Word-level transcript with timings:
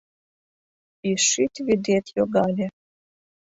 Ӱшӱт 1.09 1.53
вӱдет 1.65 2.05
йогале 2.15 2.67